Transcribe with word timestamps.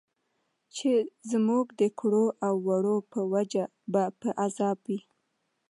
چې 0.75 0.91
زموږ 1.31 1.65
د 1.79 1.81
کړو 1.99 2.25
او 2.45 2.53
وړو 2.67 2.97
په 3.11 3.19
وجه 3.33 3.63
به 3.91 4.03
په 4.19 4.29
عذاب 4.43 4.77
وي. 4.87 4.99